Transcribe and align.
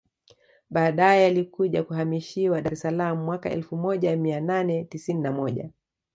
Baadae 0.69 1.23
yalikuja 1.23 1.83
kuhamishiwa 1.83 2.61
Dar 2.61 2.73
es 2.73 2.79
salaam 2.81 3.17
mwaka 3.23 3.49
elfu 3.51 3.75
moja 3.77 4.17
mia 4.17 4.41
nane 4.41 4.83
tisini 4.83 5.21
na 5.21 5.31
moja 5.31 5.69